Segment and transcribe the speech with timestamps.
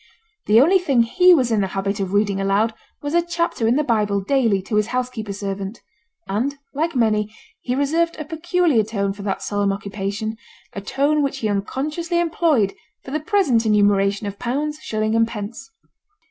[0.47, 3.75] The only thing he was in the habit of reading aloud was a chapter in
[3.75, 5.79] the Bible daily to his housekeeper servant;
[6.27, 7.31] and, like many,
[7.61, 10.37] he reserved a peculiar tone for that solemn occupation
[10.73, 15.69] a tone which he unconsciously employed for the present enumeration of pounds, shillings, and pence.